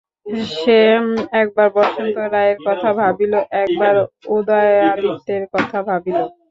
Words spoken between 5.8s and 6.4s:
ভাবিল।